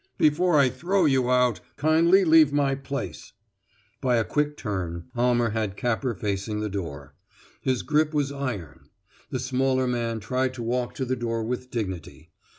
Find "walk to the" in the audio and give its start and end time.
10.63-11.15